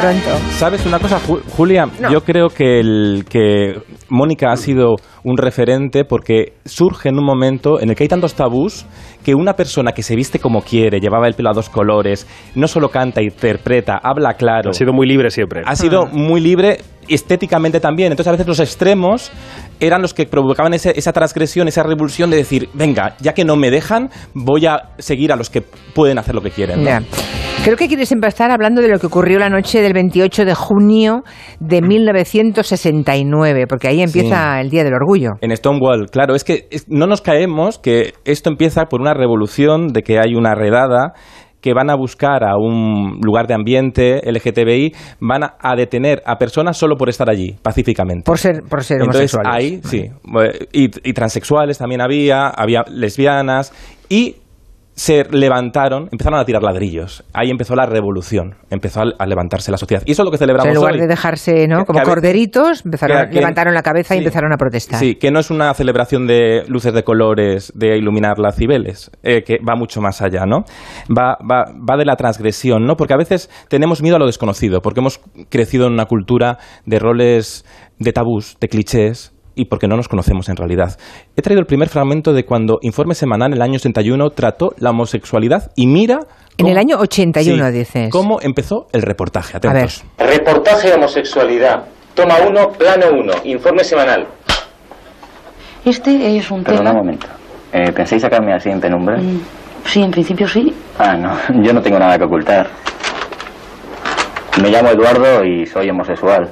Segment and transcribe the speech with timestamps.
[0.00, 0.30] pronto.
[0.52, 1.86] ¿Sabes una cosa, Ju- Julia?
[2.00, 2.10] No.
[2.10, 3.74] Yo creo que, el, que
[4.08, 8.34] Mónica ha sido un referente porque surge en un momento en el que hay tantos
[8.34, 8.86] tabús
[9.24, 12.66] que una persona que se viste como quiere, llevaba el pelo a dos colores, no
[12.68, 15.62] solo canta, interpreta, habla claro, Ha sido muy libre siempre.
[15.66, 16.78] ha sido muy libre
[17.08, 18.12] estéticamente también.
[18.12, 19.30] Entonces a veces los extremos
[19.80, 23.56] eran los que provocaban ese- esa transgresión, esa revulsión de decir, venga, ya que no
[23.56, 25.60] me dejan, voy a seguir a los que
[25.94, 26.82] pueden hacer lo que quieren.
[26.84, 26.90] ¿no?
[27.62, 31.22] Creo que quieres empezar hablando de lo que ocurrió la noche del 28 de junio
[31.60, 34.60] de 1969, porque ahí empieza Sí.
[34.62, 35.32] el Día del Orgullo.
[35.42, 40.00] En Stonewall, claro, es que no nos caemos que esto empieza por una revolución de
[40.02, 41.12] que hay una redada
[41.60, 46.36] que van a buscar a un lugar de ambiente LGTBI, van a, a detener a
[46.38, 48.22] personas solo por estar allí, pacíficamente.
[48.24, 49.54] Por ser, por ser Entonces homosexuales.
[49.54, 50.10] ahí, sí,
[50.72, 53.74] y, y transexuales también había, había lesbianas
[54.08, 54.36] y
[55.00, 57.24] se levantaron, empezaron a tirar ladrillos.
[57.32, 60.02] Ahí empezó la revolución, empezó a, a levantarse la sociedad.
[60.04, 61.00] Y eso es lo que O sea, celebramos en lugar hoy.
[61.00, 61.86] de dejarse, ¿no?
[61.86, 64.98] Como corderitos, empezaron, que- levantaron la cabeza y empezaron a protestar.
[65.00, 69.42] Sí, que no es una celebración de luces de colores, de iluminar las cibeles, eh,
[69.42, 70.64] que va mucho más allá, ¿no?
[71.08, 72.96] Va, va, va de la transgresión, ¿no?
[72.96, 76.98] Porque a veces tenemos miedo a lo desconocido, porque hemos crecido en una cultura de
[76.98, 77.64] roles,
[77.98, 80.98] de tabús, de clichés, y porque no nos conocemos en realidad.
[81.36, 84.90] He traído el primer fragmento de cuando Informe Semanal en el año 81 trató la
[84.90, 86.20] homosexualidad y mira...
[86.56, 88.10] En el cómo- año 81 Sí, dices.
[88.10, 89.56] ¿Cómo empezó el reportaje?
[89.56, 90.04] Atentos.
[90.18, 91.84] Reportaje homosexualidad.
[92.14, 94.26] Toma 1, plano 1, informe semanal.
[95.84, 96.98] Este es un Perdona un tema...
[96.98, 97.26] momento.
[97.72, 99.16] Eh, ¿Pensáis sacarme así en penumbra?
[99.18, 99.40] Mm,
[99.86, 100.74] Sí, en principio sí.
[100.98, 101.34] Ah, no.
[101.64, 102.68] Yo no tengo nada que ocultar.
[104.62, 106.50] Me llamo Eduardo y soy homosexual.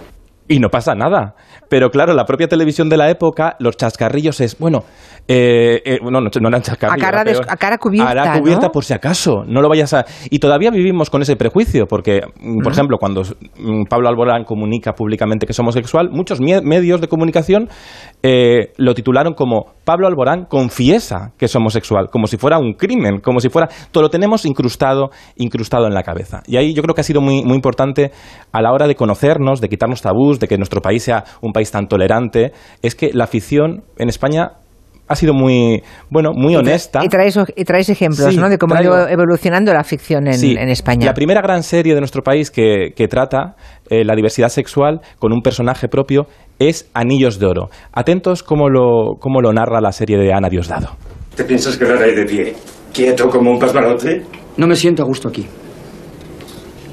[0.48, 1.34] Y no pasa nada.
[1.68, 4.84] Pero claro, la propia televisión de la época, los chascarrillos es, bueno,
[5.28, 7.06] eh, eh, no, no, no eran chascarrillos.
[7.06, 8.72] A cara a cubierta, A cara cubierta ¿no?
[8.72, 10.06] por si acaso, no lo vayas a...
[10.30, 14.94] Y todavía vivimos con ese prejuicio, porque, mm, por ejemplo, cuando mm, Pablo Alborán comunica
[14.94, 17.69] públicamente que es homosexual, muchos medios de comunicación
[18.22, 23.21] eh, lo titularon como Pablo Alborán confiesa que es homosexual, como si fuera un crimen,
[23.21, 23.71] como si fuera...
[23.91, 26.43] Todo lo tenemos incrustado, incrustado en la cabeza.
[26.47, 28.10] Y ahí yo creo que ha sido muy, muy importante
[28.53, 31.71] a la hora de conocernos, de quitarnos tabús, de que nuestro país sea un país
[31.71, 34.59] tan tolerante, es que la afición en España
[35.08, 37.00] ha sido muy, bueno, muy honesta.
[37.02, 38.48] Y traes, y traes ejemplos, Sí, ¿no?
[38.48, 41.06] De cómo ha ido evolucionando la ficción en, Sí, en España.
[41.06, 43.56] La primera gran serie de nuestro país que, que trata
[43.91, 46.26] eh, la diversidad sexual con un personaje propio
[46.58, 47.70] es Anillos de Oro.
[47.92, 50.91] Atentos cómo lo, cómo lo narra la serie de Ana Diosdado.
[51.34, 52.54] ¿Te piensas quedar ahí de pie?
[52.92, 54.22] ¿Quieto como un pasmarote?
[54.56, 55.46] No me siento a gusto aquí.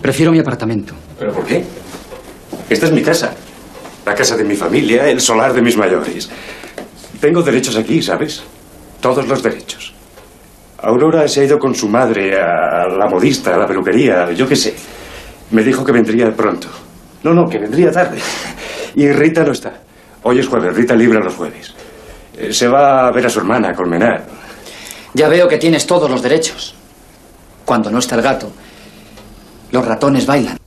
[0.02, 0.94] Prefiero mi apartamento.
[1.18, 1.64] ¿Pero por qué?
[2.70, 3.34] Esta es mi casa.
[4.06, 6.30] La casa de mi familia, el solar de mis mayores.
[7.26, 8.44] Tengo derechos aquí, ¿sabes?
[9.02, 9.96] Todos los derechos.
[10.78, 14.56] Aurora se ha ido con su madre a la modista, a la peluquería, yo qué
[14.56, 14.76] sé.
[15.50, 16.68] Me dijo que vendría pronto.
[17.24, 18.20] No, no, que vendría tarde.
[18.94, 19.74] Y Rita no está.
[20.22, 21.74] Hoy es jueves, Rita libra los jueves.
[22.38, 24.28] Eh, Se va a ver a su hermana, a Colmenar.
[25.16, 26.76] Ya veo que tienes todos los derechos.
[27.66, 28.52] Cuando no está el gato,
[29.72, 30.58] los ratones bailan.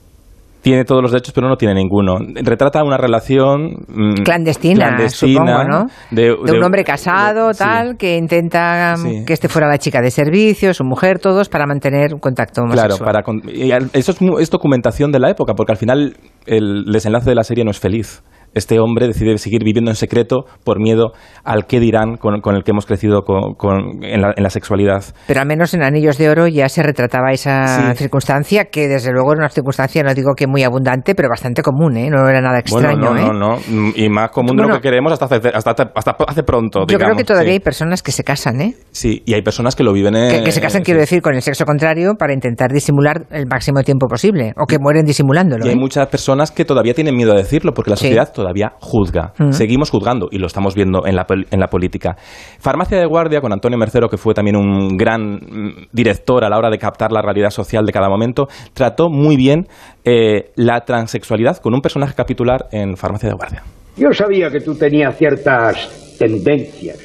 [0.60, 2.16] Tiene todos los derechos, pero no tiene ninguno.
[2.42, 5.86] Retrata una relación mm, Clandestina, clandestina supongo, ¿no?
[6.10, 7.58] De, de un hombre casado, de- sí.
[7.60, 9.24] tal, que intenta mm, Sí.
[9.26, 12.98] que este fuera la chica de servicio, su mujer, todos, para mantener un contacto homosexual.
[12.98, 17.36] Claro, para eso es, es documentación de la época, porque al final el desenlace de
[17.36, 18.22] la serie no es feliz.
[18.54, 21.12] Este hombre decide seguir viviendo en secreto por miedo
[21.44, 24.50] al qué dirán con, con el que hemos crecido con- con- en, la, en la
[24.50, 25.04] sexualidad.
[25.26, 27.98] Pero al menos en Anillos de Oro ya se retrataba esa Sí.
[27.98, 31.96] circunstancia, que desde luego era una circunstancia, no digo que muy abundante, pero bastante común,
[31.96, 32.10] ¿eh?
[32.10, 33.22] No era nada extraño, bueno, ¿eh?
[33.26, 36.42] no, no, no, y más común de lo que queremos hasta hace, hasta, hasta hace
[36.42, 36.86] pronto.
[36.88, 37.54] Yo creo que todavía sí.
[37.54, 38.74] hay personas que se casan, ¿eh?
[38.90, 40.14] Sí, y hay personas que lo viven...
[40.14, 40.86] Que, eh, que se casan, sí.
[40.86, 44.78] quiero decir, con el sexo contrario para intentar disimular el máximo tiempo posible, o que
[44.78, 45.64] mueren disimulándolo.
[45.66, 45.78] Y hay ¿eh?
[45.78, 49.32] muchas personas que todavía tienen miedo a decirlo porque la sociedad todavía juzga.
[49.38, 49.50] Mm.
[49.50, 52.16] Seguimos juzgando y lo estamos viendo en la, pol- en la política.
[52.60, 56.56] Farmacia de Guardia con Antonio Mercero, que fue también un gran mm, director a la
[56.56, 59.66] hora de captar la realidad social de cada momento, trató muy bien
[60.04, 63.62] eh, la transexualidad con un personaje capitular en Farmacia de Guardia.
[63.96, 66.98] Yo sabía que tú tenías ciertas tendencias,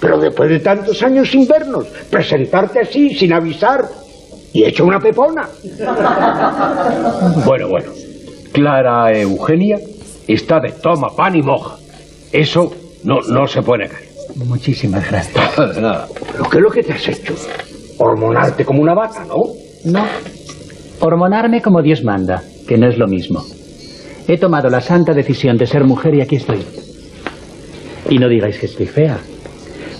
[0.00, 3.80] pero después de tantos años sin vernos, presentarte así, sin avisar,
[4.52, 5.48] y hecho una pepona.
[7.44, 7.90] Bueno, bueno.
[8.52, 9.76] Clara Eugenia
[10.34, 11.76] está de toma pan y moja.
[12.32, 12.70] Eso
[13.04, 14.00] no, no se puede negar.
[14.36, 15.36] Muchísimas gracias.
[15.58, 16.06] Nada, de nada.
[16.32, 17.34] ¿Pero qué es lo que te has hecho?
[17.98, 19.36] Hormonarte como una vaca, ¿no?
[19.84, 20.06] No.
[21.00, 23.42] Hormonarme como Dios manda, que no es lo mismo.
[24.28, 26.64] He tomado la santa decisión de ser mujer y aquí estoy.
[28.08, 29.18] Y no digáis que estoy fea.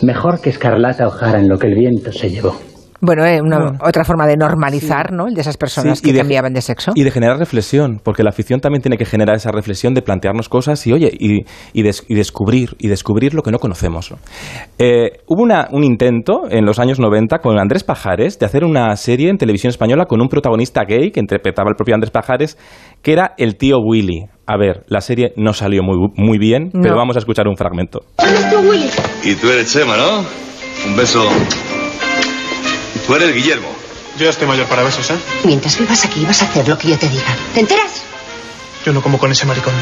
[0.03, 2.55] Mejor que Escarlata O'Hara en lo que el viento se llevó.
[3.01, 3.79] Bueno, eh, una, Bueno.
[3.83, 5.27] otra forma de normalizar, ¿no?
[5.27, 6.93] El de esas personas Sí, que y de- cambiaban de sexo.
[6.95, 10.49] Y de generar reflexión, porque la ficción también tiene que generar esa reflexión de plantearnos
[10.49, 14.11] cosas y, oye, y, y des- y descubrir, y descubrir lo que no conocemos.
[14.11, 14.19] ¿no?
[14.79, 18.95] Eh, hubo una- un intento en los años 90 con Andrés Pajares de hacer una
[18.97, 22.59] serie en televisión española con un protagonista gay que interpretaba el propio Andrés Pajares,
[23.03, 24.27] que era el tío Willy.
[24.47, 28.01] A ver, la serie no salió muy, muy bien, pero vamos a escuchar un fragmento.
[29.25, 30.19] Y tú eres Chema, ¿no?
[30.91, 31.23] Un beso.
[33.11, 33.67] Tú eres Guillermo.
[34.19, 35.15] Yo ya estoy mayor para besos, ¿eh?
[35.45, 37.25] Mientras vivas aquí vas a hacer lo que yo te diga.
[37.53, 38.05] ¿Te enteras?
[38.87, 39.75] Yo no como con ese maricón.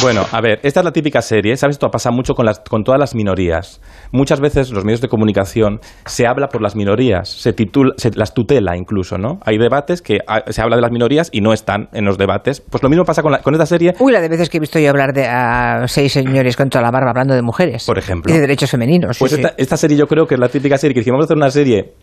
[0.00, 1.74] Bueno, a ver, esta es la típica serie, ¿sabes?
[1.74, 3.80] Esto pasa mucho con, las, con todas las minorías.
[4.12, 8.32] Muchas veces los medios de comunicación se habla por las minorías, se, titula, se las
[8.34, 9.40] tutela incluso, ¿no?
[9.44, 12.62] Hay debates que ah, se habla de las minorías y no están en los debates.
[12.70, 14.60] Pues lo mismo pasa con, la- con esta serie, Uy, la de veces que he
[14.60, 17.84] visto yo hablar de a seis señores con toda la barba hablando de mujeres.
[17.84, 18.30] por ejemplo.
[18.32, 19.16] Y de derechos femeninos.
[19.16, 19.40] sí, Pues sí.
[19.40, 21.36] esta, esta serie yo creo que es la típica serie que si vamos a hacer
[21.36, 21.94] una serie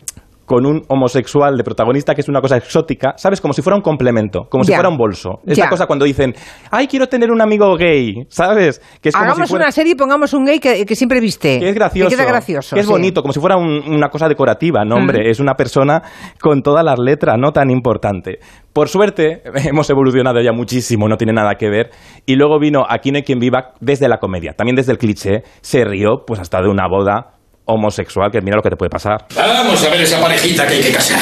[0.46, 3.42] con un homosexual de protagonista que es una cosa exótica, ¿sabes?
[3.42, 5.40] Como si fuera un complemento, como si fuera un bolso.
[5.46, 5.70] Esta Ya.
[5.70, 6.34] cosa cuando dicen,
[6.72, 8.80] ay, quiero tener un amigo gay, ¿sabes?
[9.02, 9.66] Que es como Hagamos si fuera...
[9.66, 11.60] una serie y pongamos un gay que, que siempre viste.
[11.60, 12.10] Que es gracioso.
[12.10, 12.76] Que queda gracioso.
[12.76, 12.92] Que es sí.
[12.92, 14.86] bonito, como si fuera un- una cosa decorativa.
[14.86, 16.02] No, hombre, es una persona
[16.40, 18.40] con todas las letras, no tan importante.
[18.74, 21.90] Por suerte, hemos evolucionado ya muchísimo, no tiene nada que ver.
[22.26, 25.44] Y luego vino Aquí no hay quien viva desde la comedia, también desde el cliché.
[25.62, 27.35] Se rió, pues hasta de una boda
[27.66, 29.26] homosexual, que mira lo que te puede pasar.
[29.36, 31.20] Vamos a ver esa parejita que hay que casar.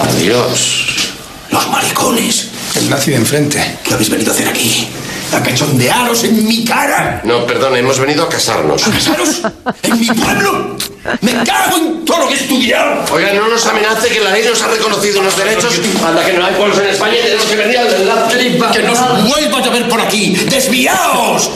[0.00, 1.14] Adiós.
[1.50, 2.50] Los maricones.
[2.76, 3.78] El nazi de enfrente.
[3.82, 4.88] ¿Qué habéis venido a hacer aquí?
[5.32, 7.20] ¿A cachondearos en mi cara?
[7.24, 8.86] No, perdón, hemos venido a casarnos.
[8.86, 9.42] ¿A casaros?
[9.82, 10.76] ¿En mi pueblo?
[11.20, 13.04] ¡Me cago en todo lo que he estudiado!
[13.14, 15.80] Oigan, no nos amenace que la ley nos ha reconocido unos derechos.
[16.06, 18.58] Anda, que no hay pueblos en España y tenemos que venir al enlace.
[18.72, 20.34] ¡Que no os vuelva a llover por aquí!
[20.50, 21.50] ¡Desviaos!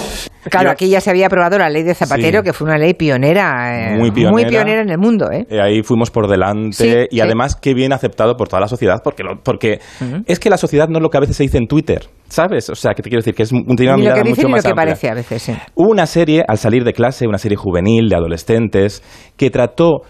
[0.50, 2.44] Claro, aquí ya se había aprobado la ley de Zapatero, Sí.
[2.44, 4.80] que fue una ley pionera, eh, Muy pionera.
[4.82, 5.30] en el mundo.
[5.30, 5.46] ¿eh?
[5.48, 7.20] Eh, ahí fuimos por delante Sí, y sí.
[7.20, 9.80] además qué bien aceptado por toda la sociedad, porque, lo- porque
[10.26, 12.68] es que la sociedad no es lo que a veces se dice en Twitter, ¿sabes?
[12.70, 14.68] O sea, que te quiero decir que es un- dicen mucho ni lo más que
[14.68, 14.74] amplia.
[14.74, 15.42] parece a veces.
[15.42, 15.52] sí.
[15.74, 19.02] Hubo una serie, al salir de clase, una serie juvenil de adolescentes,
[19.36, 20.02] que trató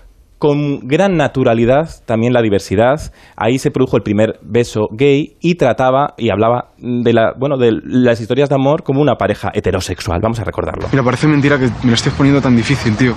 [0.43, 3.12] con gran naturalidad también la diversidad.
[3.37, 7.71] Ahí se produjo el primer beso gay y trataba y hablaba de, la, bueno, de
[7.85, 10.19] las historias de amor como una pareja heterosexual.
[10.21, 10.89] Vamos a recordarlo.
[10.91, 13.15] Mira, parece mentira que me lo estés poniendo tan difícil, tío.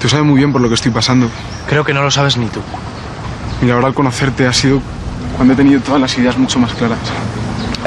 [0.00, 1.28] Tú sabes muy bien por lo que estoy pasando.
[1.68, 2.58] Creo que no lo sabes ni tú.
[3.62, 4.80] Mira, ahora al conocerte ha sido
[5.36, 6.98] cuando he tenido todas las ideas mucho más claras.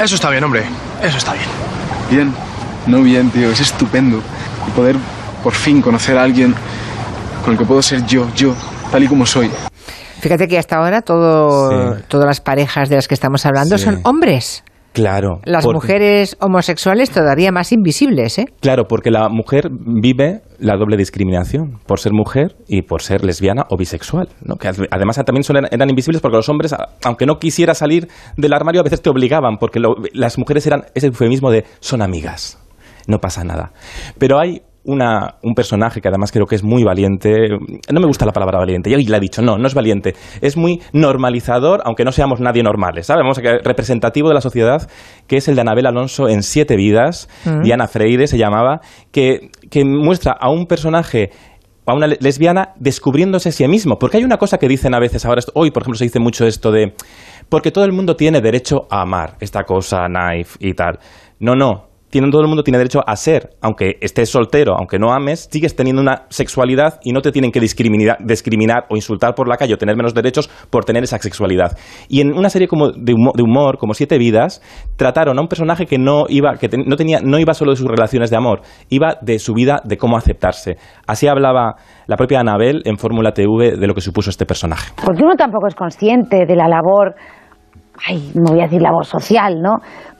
[0.02, 0.62] Eso está bien, hombre.
[1.02, 1.48] Eso está bien.
[2.10, 2.32] Bien.
[2.86, 3.50] No bien, tío.
[3.50, 4.22] Es estupendo.
[4.66, 4.96] Y poder
[5.44, 6.54] por fin conocer a alguien
[7.44, 8.54] con el que puedo ser yo, yo,
[8.90, 9.50] tal y como soy.
[10.20, 12.02] Fíjate que hasta ahora todo, Sí.
[12.08, 13.84] todas las parejas de las que estamos hablando Sí.
[13.84, 14.64] son hombres.
[14.94, 15.40] Claro.
[15.44, 18.46] Las mujeres homosexuales todavía más invisibles, ¿eh?
[18.60, 23.62] Claro, porque la mujer vive la doble discriminación por ser mujer y por ser lesbiana
[23.70, 24.56] o bisexual, ¿no?
[24.56, 26.74] que ad- además también son, eran invisibles porque los hombres,
[27.04, 30.86] aunque no quisiera salir del armario, a veces te obligaban, porque lo- las mujeres eran
[30.96, 32.58] ese eufemismo de son amigas,
[33.06, 33.70] no pasa nada.
[34.18, 37.48] Pero hay una, un personaje que además creo que es muy valiente,
[37.92, 40.56] no me gusta la palabra valiente, ya la he dicho, no, no es valiente, es
[40.56, 43.22] muy normalizador, aunque no seamos nadie normales, ¿sabes?
[43.22, 44.88] Vamos a que representativo de la sociedad,
[45.26, 47.62] que es el de Anabel Alonso en Siete Vidas, Mm.
[47.62, 48.80] Diana Freire se llamaba,
[49.12, 51.30] que, que muestra a un personaje
[51.86, 53.98] a una le- lesbiana descubriéndose a sí mismo.
[53.98, 56.46] Porque hay una cosa que dicen a veces ahora, hoy por ejemplo se dice mucho
[56.46, 56.94] esto de,
[57.48, 60.98] porque todo el mundo tiene derecho a amar, esta cosa, knife y tal.
[61.40, 61.87] No, no.
[62.10, 65.76] Tiene, todo el mundo tiene derecho a ser, aunque estés soltero, aunque no ames, sigues
[65.76, 69.74] teniendo una sexualidad y no te tienen que discriminar, discriminar o insultar por la calle
[69.74, 71.76] o tener menos derechos por tener esa sexualidad.
[72.08, 74.62] Y en una serie como de humor, de humor como Siete Vidas,
[74.96, 77.86] trataron a un personaje que no iba, que no tenía, no iba solo de sus
[77.86, 80.76] relaciones de amor, iba de su vida, de cómo aceptarse.
[81.06, 84.92] Así hablaba la propia Anabel en Fórmula TV de lo que supuso este personaje.
[85.04, 87.14] Porque uno tampoco es consciente de la labor,
[88.06, 89.76] ay, no voy a decir labor social, ¿no?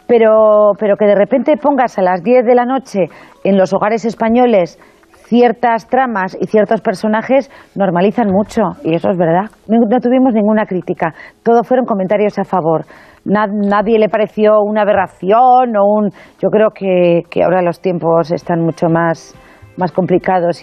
[0.09, 3.05] Pero, pero que de repente pongas a las 10 de la noche
[3.45, 4.79] en los hogares españoles
[5.27, 9.50] ciertas tramas y ciertos personajes normalizan mucho, y eso es verdad.
[9.69, 11.12] No, no tuvimos ninguna crítica,
[11.43, 12.87] todo fueron comentarios a favor.
[13.27, 16.09] Na- nadie le pareció una aberración o un...
[16.43, 19.35] Yo creo que, que ahora los tiempos están mucho más,
[19.77, 20.62] más complicados.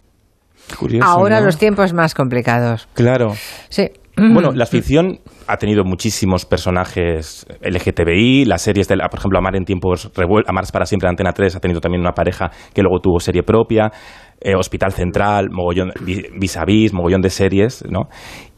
[0.80, 1.46] Curioso, Ahora ¿no?
[1.46, 2.88] los tiempos más complicados.
[2.96, 3.34] Claro.
[3.70, 3.92] Sí.
[4.18, 9.56] Bueno, la ficción ha tenido muchísimos personajes LGTBI, las series, de la- por ejemplo, Amar
[9.56, 12.82] en tiempos revueltos, Amar es para siempre, Antena 3 ha tenido también una pareja que
[12.82, 13.92] luego tuvo serie propia,
[14.42, 18.04] eh, Hospital Central, mogollón, Vi- Vis a Vis, mogollón de series, ¿no?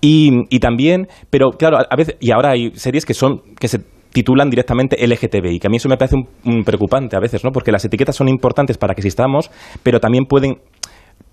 [0.02, 3.68] Y, y también, pero claro, a, a veces, y ahora hay series que son, que
[3.68, 3.80] se
[4.14, 7.52] titulan directamente LGTBI, que a mí eso me parece un, un preocupante a veces, ¿no?
[7.52, 9.50] Porque las etiquetas son importantes para que existamos,
[9.84, 10.58] pero también pueden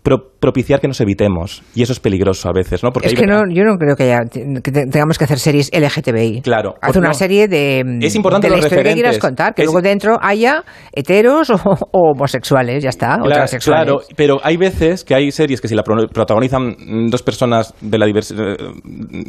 [0.04, 1.62] pro- propiciar que nos evitemos.
[1.74, 2.90] Y eso es peligroso a veces, ¿no?
[2.92, 5.70] Porque es que no, yo no creo que, haya- que te- tengamos que hacer series
[5.72, 6.42] LGTBI.
[6.42, 6.74] Claro.
[6.80, 7.14] Haz pues una no.
[7.14, 10.18] serie de, Es importante de la los historia que quieras contar, que Es- luego dentro
[10.20, 11.54] haya heteros o,
[11.90, 13.84] o homosexuales, ya está, o Claro, transexuales.
[13.86, 16.76] claro, pero hay veces que hay series que si la pro- protagonizan
[17.10, 18.56] dos personas de la diversidad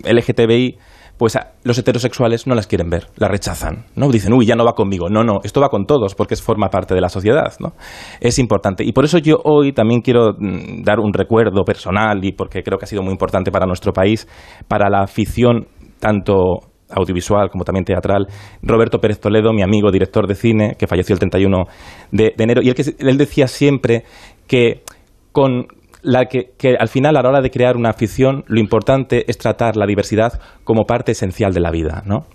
[0.04, 0.78] LGTBI,
[1.18, 4.10] pues los heterosexuales no las quieren ver, la rechazan, ¿no?
[4.10, 5.10] Dicen, uy, ya no va conmigo.
[5.10, 7.74] No, no, esto va con todos porque forma parte de la sociedad, ¿no?
[8.20, 8.84] Es importante.
[8.84, 12.78] Y por eso yo hoy también quiero mm, dar un recuerdo personal y porque creo
[12.78, 14.28] que ha sido muy importante para nuestro país,
[14.68, 15.68] para la afición
[16.00, 18.28] tanto audiovisual como también teatral,
[18.62, 21.66] Roberto Pérez Toledo, mi amigo director de cine, que falleció el 31
[22.12, 24.04] de, de enero, y él, que, él decía siempre
[24.48, 24.84] que
[25.32, 25.66] con
[26.06, 29.38] la que, que al final a la hora de crear una afición lo importante es
[29.38, 32.26] tratar la diversidad como parte esencial de la vida, ¿no?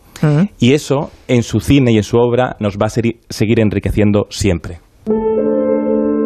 [0.58, 4.80] Y eso en su cine y en su obra nos va a seguir enriqueciendo siempre.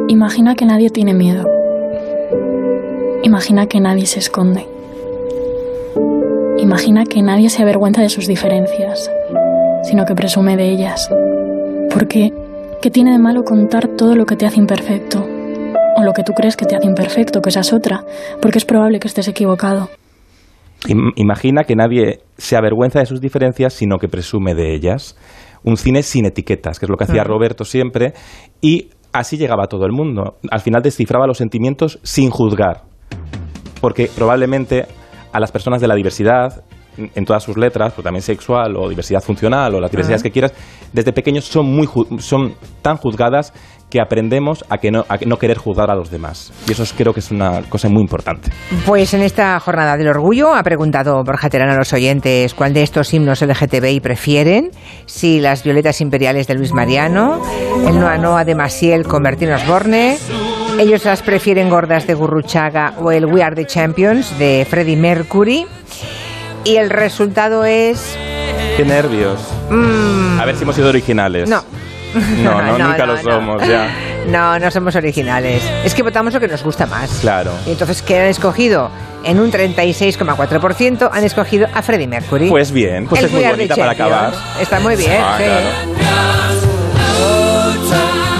[0.08, 1.48] Imagina que nadie tiene miedo.
[3.22, 4.66] Imagina que nadie se esconde.
[6.58, 9.10] Imagina que nadie se avergüenza de sus diferencias,
[9.84, 11.08] sino que presume de ellas.
[11.92, 12.32] Porque,
[12.82, 15.33] ¿qué tiene de malo contar todo lo que te hace imperfecto?
[15.96, 18.04] O lo que tú crees que te hace imperfecto, que esa es otra,
[18.42, 19.88] porque es probable que estés equivocado.
[20.88, 25.16] Im- Imagina que nadie se avergüenza de sus diferencias, sino que presume de ellas.
[25.62, 27.24] Un cine sin etiquetas, que es lo que hacía.
[27.24, 28.12] Roberto siempre,
[28.60, 30.36] y así llegaba a todo el mundo.
[30.50, 32.82] Al final descifraba los sentimientos sin juzgar,
[33.80, 34.86] porque probablemente
[35.32, 36.64] a las personas de la diversidad,
[36.96, 40.52] en todas sus letras, pero también sexual o diversidad funcional o las diversidades que quieras,
[40.92, 43.52] desde pequeños son, muy son tan juzgadas
[43.94, 46.52] que aprendemos a, que no, a no querer juzgar a los demás.
[46.68, 48.50] Y eso es- creo que es una cosa muy importante.
[48.84, 52.82] Pues en esta jornada del orgullo ha preguntado Borja Terán a los oyentes cuál de
[52.82, 54.72] estos himnos LGTBI prefieren,
[55.06, 57.40] si las violetas imperiales de Luis Mariano,
[57.86, 60.18] el Noa Noa de Maciel con Bertín Osborne,
[60.80, 65.66] ellos las prefieren gordas de Gurruchaga o el We Are the Champions de Freddie Mercury.
[66.64, 68.16] Y el resultado es...
[68.76, 69.38] Qué nervios.
[69.70, 71.48] mm, A ver si hemos sido originales.
[71.48, 71.62] no.
[72.42, 73.88] No, no, No, nunca no, lo somos, ya.
[74.28, 75.62] No, no somos originales.
[75.84, 77.10] Es que votamos lo que nos gusta más.
[77.20, 77.50] Claro.
[77.66, 78.90] Y entonces, ¿qué han escogido?
[79.24, 82.48] En un 36,4% han escogido a Freddie Mercury.
[82.48, 84.32] Pues bien, pues El es muy bonita para acabar.
[84.60, 85.44] Está muy bien, Ah, sí.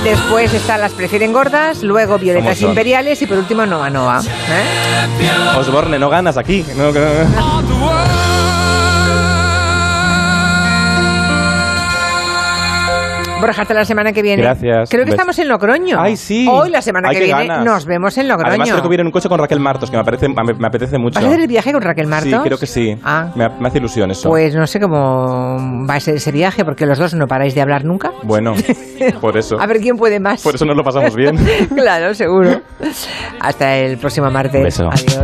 [0.05, 4.21] Después están las prefieren gordas, luego violetas imperiales y por último Noa Noa.
[4.21, 5.57] ¿eh?
[5.59, 6.63] Osborne, no ganas aquí.
[6.77, 7.01] No, no.
[13.47, 14.43] Borja, hasta la semana que viene.
[14.43, 14.89] Gracias.
[14.91, 16.01] Creo que Bes- estamos en Logroño.
[16.01, 16.47] Ay, sí.
[16.51, 17.65] Hoy, la semana Ay, que viene, ganas.
[17.65, 18.49] nos vemos en Logroño.
[18.49, 20.67] Además, creo que viene en un coche con Raquel Martos, que me, parece, me, me
[20.67, 21.15] apetece mucho.
[21.17, 22.31] ¿Vas a hacer el viaje con Raquel Martos?
[22.31, 22.99] Sí, creo que sí.
[23.05, 23.31] Ah.
[23.35, 24.29] Me, me hace ilusión eso.
[24.29, 27.61] Pues no sé cómo va a ser ese viaje, porque los dos no paráis de
[27.61, 28.13] hablar nunca.
[28.23, 28.55] Bueno,
[29.21, 29.61] por eso.
[29.61, 30.43] A ver quién puede más.
[30.43, 31.37] Por eso nos lo pasamos bien.
[31.77, 32.61] claro, seguro.
[33.41, 34.55] Hasta el próximo martes.
[34.57, 34.89] Un beso.
[34.91, 35.05] Adiós.